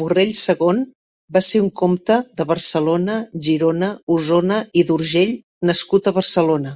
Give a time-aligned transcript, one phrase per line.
[0.00, 0.80] Borrell segon
[1.36, 3.14] va ser un comte de Barcelona,
[3.46, 5.32] Girona, Osona i d'Urgell
[5.70, 6.74] nascut a Barcelona.